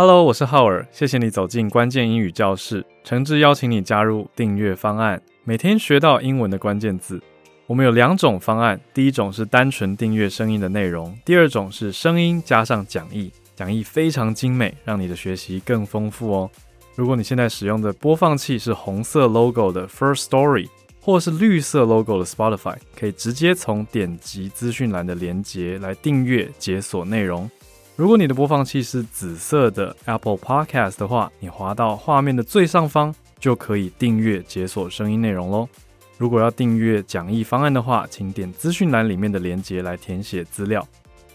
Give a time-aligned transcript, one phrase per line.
[0.00, 7.20] Hello，我是浩尔，谢谢你走进关键英语教室，诚挚邀请你加入订阅方案，每天学到英文的关键字。
[7.66, 16.48] 我们有两种方案，第一种是单纯订阅声音的内容，第二种是声音加上讲义，讲义非常精美，让你的学习更丰富哦。
[16.94, 20.68] 如果你现在使用的播放器是红色 logo 的 First Story，
[21.00, 27.50] 或是绿色 logo 的 Spotify，可以直接从点击资讯栏的连接来订阅解锁内容。
[27.98, 35.68] 如果你的播放器是紫色的 Apple Podcast 的话，你滑到画面的最上方就可以订阅解锁声音内容喽。
[36.16, 40.86] 如果要订阅讲义方案的话，请点资讯栏里面的链接来填写资料。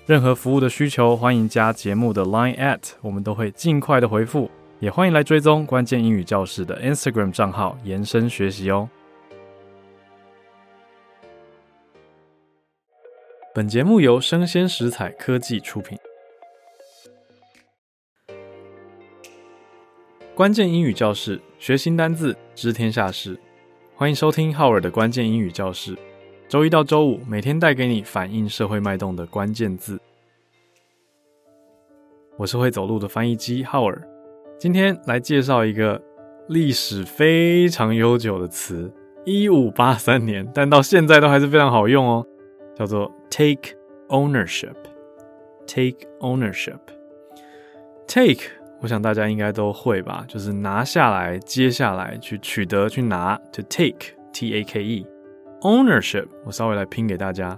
[0.06, 4.50] 任何服务的需求，欢迎加节目的 Line at，我们都会尽快的回复。
[4.80, 8.90] 也欢迎来追踪关键英语教室的 Instagram 账号，延伸学习哦。
[13.54, 15.98] 本节目由生鲜食材科技出品。
[20.36, 23.38] 关键英语教室，学新单字，知天下事。
[23.94, 25.96] 欢迎收听浩尔的关键英语教室。
[26.48, 30.02] 周一到周五，每天带给你反映社会脉动的关键字。
[32.36, 34.02] 我是会走路的翻译机浩尔。
[34.58, 36.02] 今天来介绍一个
[36.50, 38.92] 历史非常悠久的词，
[39.26, 42.26] 一五八三年，但到现在都还是非常好用哦，
[42.76, 43.78] 叫做 take
[44.10, 44.74] ownership。
[45.68, 46.80] take ownership。
[48.08, 48.50] take
[48.84, 56.28] 我想大家应该都会吧，就是拿下来、接下来、去取得、去拿，to take，t a k e，ownership。
[56.44, 57.58] 我稍微来拼给大家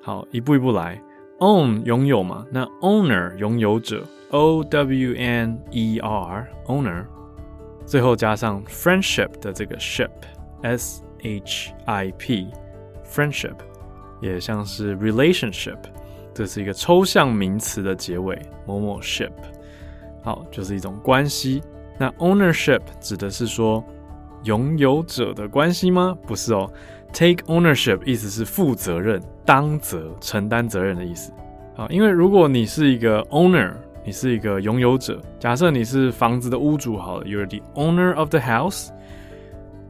[0.00, 0.98] 好，一步一步来
[1.40, 7.04] ，own 拥有嘛，那 owner 拥有者，o w n e r，owner，
[7.84, 10.08] 最后加上 friendship 的这个 ship。
[10.64, 13.54] S H I P，friendship
[14.20, 15.78] 也像是 relationship，
[16.32, 19.30] 这是一个抽象名词的结尾，某某 ship，
[20.22, 21.62] 好，就是一种关系。
[21.98, 23.84] 那 ownership 指的是说
[24.42, 26.16] 拥有者的关系吗？
[26.26, 26.70] 不是哦
[27.12, 31.32] ，take ownership 意思是负责任、当责、承担责任的意思。
[31.76, 33.72] 好，因为如果你是一个 owner，
[34.04, 38.88] 你是一个拥有者，假设你是房子的屋主，好了，you're the owner of the house。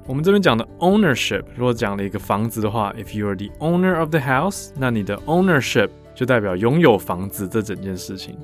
[0.06, 8.36] 我们这边讲的 ownership，如果讲了一个房子的话，if you are the owner of the house，那你的 ownership 就代表拥有房子这整件事情，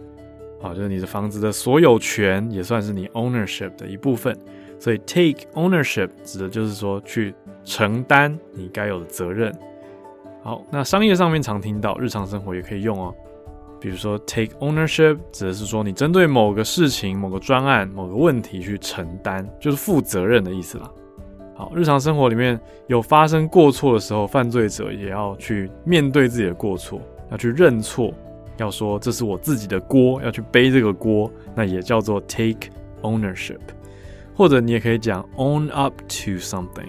[0.63, 4.35] 好，就是你的房子的所有权也算是你 ownership 的一部分。
[4.79, 9.55] 所以 take ownership 指的就是说去承担你该有的责任。
[10.43, 13.15] 好，那商业上面常听到，日常生活也可以用哦。
[13.79, 20.91] 比如说 take ownership 指的是说你针对某个事情、某个专案、某个问题去承担，就是负责任的意思啦。
[21.61, 26.99] 好，日常生活里面有发生过错的时候，犯罪者也要去面对自己的过错，
[27.31, 28.15] 要去认错，
[28.57, 32.71] 要说这是我自己的锅，要去背这个锅，那也叫做 take
[33.03, 33.59] ownership。
[34.35, 36.89] 或者你也可以讲 own up to something，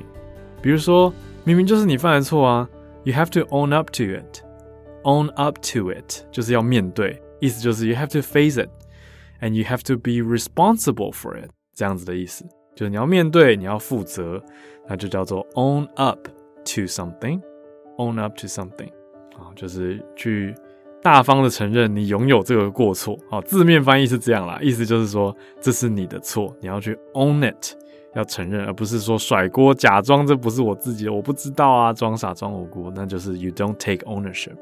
[0.62, 2.70] 比如说明明就是你犯的错啊
[3.04, 9.50] ，you have to own up to it，own up to it 就是要面对，意思就是 you have to face it，and
[9.50, 12.46] you have to be responsible for it，这样子的意思。
[12.76, 14.42] 就你要面对，你要负责，
[14.88, 16.28] 那就叫做 own up
[16.64, 18.90] to something，own up to something，
[19.36, 20.56] 啊，就是去
[21.02, 27.74] 大方的承认你拥有这个过错，啊，字面翻译是这样啦，意思就是说这是你的错，你要去 own it，
[28.16, 34.56] 要承认，而不是说甩锅，假装这不是我自己的，我不知道啊，装傻装无辜，那就是 you don't take ownership。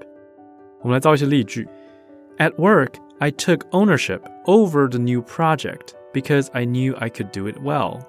[0.81, 1.67] 我们来造一些例句
[2.37, 5.93] ，At work, I took ownership over the new project.
[6.12, 8.00] Because I knew I could do it well。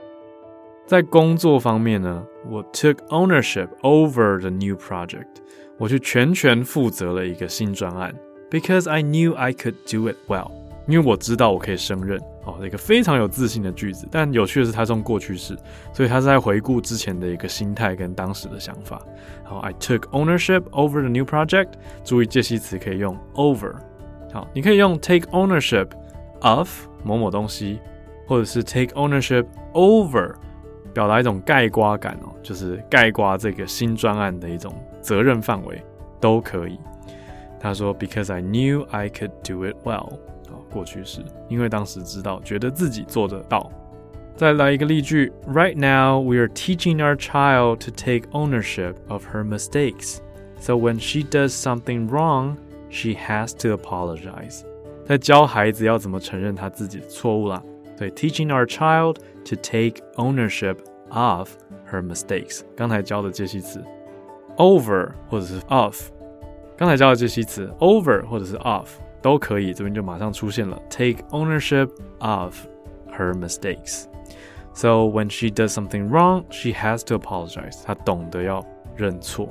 [0.86, 5.26] 在工作方面呢，我 took ownership over the new project。
[5.78, 8.14] 我去全权负责了一个新专案。
[8.52, 10.52] Because I knew I could do it well。
[10.88, 12.22] 因为我知道我可以胜任。
[12.46, 14.08] 哦，一个非常有自信的句子。
[14.12, 15.58] 但有趣的是，它是用过去式，
[15.92, 19.02] 所以它是在回顾之前的一个心态跟当时的想法。
[19.44, 21.70] 好，I took ownership over the new project。
[22.04, 23.74] 注意介系词可以用 over。
[24.32, 25.88] 好，你可以用 take ownership
[26.42, 26.70] of
[27.04, 27.80] 某某东西。
[28.28, 30.34] 或者是 take ownership over，
[30.96, 35.80] 表达一种概括感哦，就是概括这个新专案的一种责任范围
[36.20, 36.80] 都可以。
[37.60, 40.10] 他说，Because I knew I could do it well，
[40.50, 43.72] 好，过去式，因为当时知道，觉得自己做得到。
[44.36, 51.50] 再来一个例句，Right now we are teaching our child to take ownership of her mistakes，so when she does
[51.50, 54.64] something wrong，she has to apologize。
[55.10, 57.62] 在教孩子要怎么承认他自己的错误啦。
[57.98, 60.78] 对，teaching our child to take ownership
[61.10, 61.50] of
[61.90, 62.62] her mistakes。
[62.76, 63.84] 刚才教的介系词
[64.58, 66.10] over 或者是 of，
[66.76, 68.90] 刚才教的介系词 over 或者是 of
[69.22, 71.90] 都可以，这边就马上出现了 take ownership
[72.20, 72.56] of
[73.18, 77.82] her mistakes。So when she does something wrong, she has to apologize。
[77.86, 78.66] 她懂得要
[78.98, 79.48] 认错。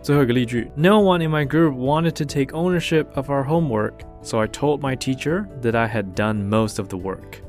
[0.00, 3.94] 最后一个例句：No one in my group wanted to take ownership of our homework,
[4.25, 7.41] So I told my teacher that I had done most of the work.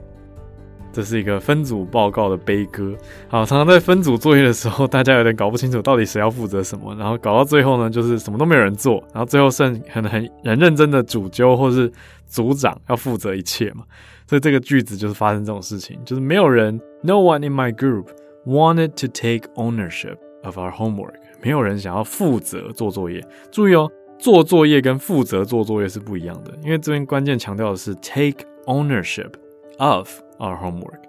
[0.93, 2.97] 这是一个分组报告的悲歌。
[3.29, 11.93] 好，常常在分组作业的时候，大家有点搞不清楚到底谁要负责什么，然后搞到最后呢，就是什么都没有人做，然后最后剩很很很认真的主揪或是
[12.27, 13.85] 组长要负责一切嘛。
[14.27, 18.07] 所以这个句子就是发生这种事情，就是没有人，No one in my group
[18.47, 21.15] wanted to take ownership of our homework。
[21.43, 23.23] 没有人想要负责做作业。
[23.53, 29.33] 注意哦，做作业跟负责做作业是不一样的，因为这边关键强调的是 take ownership
[29.79, 31.01] of our homework，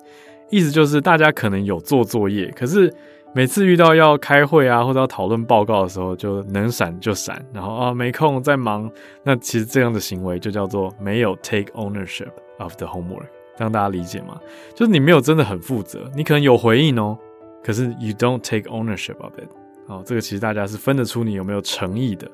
[0.49, 2.93] 意思就是大家可能有做作业，可是
[3.33, 8.91] 每次遇到要开会啊或者要讨论报告的时候，就能闪就闪，然后啊没空在忙，
[9.23, 12.31] 那其实这样的行为就叫做没有 take ownership。
[12.59, 14.41] of the homework，让大家理解吗？
[14.73, 17.15] 就是你没有真的很负责，你可能有回应哦，
[17.63, 19.47] 可是 you don't take ownership of it。
[19.87, 22.27] 好，这个其实大家是分得出你有没有诚意的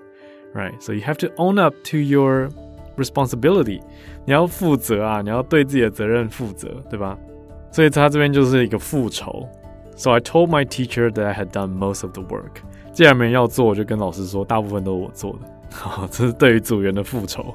[0.55, 2.49] ，right？So you have to own up to your
[2.97, 3.81] responsibility。
[4.25, 7.19] 你要负责啊，你要对自己的责任负责，对吧？
[7.71, 9.49] 所以他这边就是一个复仇。
[9.97, 12.63] So I told my teacher that I had done most of the work。
[12.93, 15.39] 既然没人要做，我就跟老师说，大部分都是我做的。
[15.71, 17.55] 好，这是对于组员的复仇，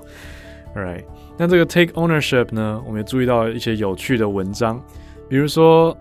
[0.75, 1.03] right？
[1.37, 4.81] 那这个 take ownership 呢，我们也注意到一些有趣的文章，
[5.27, 5.97] 比如说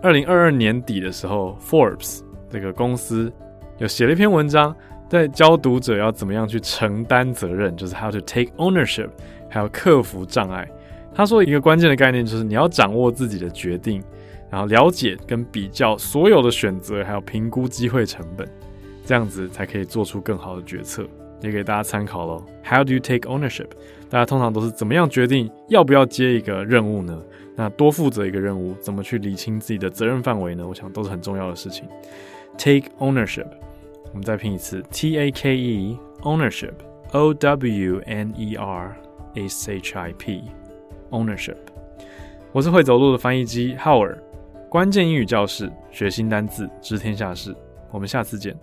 [0.00, 3.32] 二零二二年底的时候，Forbes 这个公司
[3.78, 4.74] 有写了一篇文章，
[5.11, 9.09] 在教读者要怎么样去承担责任，就是 how to take ownership，
[9.49, 10.65] 还有克服障碍。
[11.13, 14.01] 他说一个关键的概念就是你要掌握自己的决定，
[14.49, 18.47] 然后了解跟比较所有的选择，还有评估机会成本，
[19.05, 21.05] 这样子才可以做出更好的决策。
[21.41, 22.41] 也给大家参考喽。
[22.63, 23.67] How do you take ownership？
[24.09, 27.21] 大家通常都是怎么样决定要不要接一个任务呢？
[27.57, 30.65] 那多负责一个任务，怎么去理清自己的责任范围呢？
[30.65, 31.83] 我想都是很重要的事情。
[32.57, 33.47] Take ownership，
[34.11, 38.95] 我们再拼一次：T A K E ownership，O W N E R
[39.35, 41.55] S H I P，ownership。
[42.51, 44.21] 我是会走路的翻译机浩尔，
[44.69, 47.55] 关键英语教室，学新单字，知天下事。
[47.89, 48.53] 我们下次见。